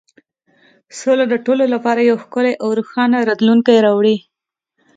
[0.99, 4.17] سوله د ټولو لپاره یو ښکلی او روښانه راتلونکی راوړي.